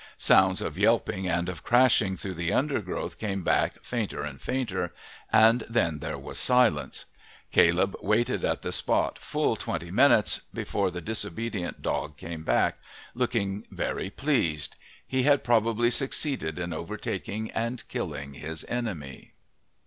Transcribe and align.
Sounds 0.17 0.61
of 0.63 0.79
yelping 0.79 1.27
and 1.27 1.47
of 1.47 1.61
crashing 1.63 2.17
through 2.17 2.33
the 2.33 2.51
undergrowth 2.51 3.19
came 3.19 3.43
back 3.43 3.75
fainter 3.83 4.23
and 4.23 4.41
fainter, 4.41 4.95
and 5.31 5.63
then 5.69 5.99
there 5.99 6.17
was 6.17 6.39
silence. 6.39 7.05
Caleb 7.51 7.95
waited 8.01 8.43
at 8.43 8.63
the 8.63 8.71
spot 8.71 9.19
full 9.19 9.55
twenty 9.55 9.91
minutes 9.91 10.41
before 10.55 10.89
the 10.89 11.01
disobedient 11.01 11.83
dog 11.83 12.17
came 12.17 12.41
back, 12.41 12.79
looking 13.13 13.67
very 13.69 14.09
pleased. 14.09 14.75
He 15.05 15.21
had 15.21 15.43
probably 15.43 15.91
succeeded 15.91 16.57
in 16.57 16.73
overtaking 16.73 17.51
and 17.51 17.87
killing 17.87 18.33
his 18.33 18.65
enemy. 18.67 19.33